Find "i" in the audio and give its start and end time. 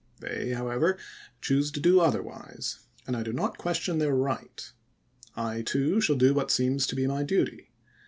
3.15-3.21, 5.35-5.61